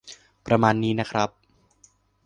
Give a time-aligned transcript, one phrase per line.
[0.45, 1.29] ประมาณนี้นะครับ